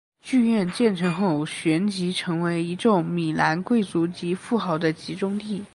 [0.23, 5.63] 剧院建成后旋即成为一众米兰贵族及富豪的集中地。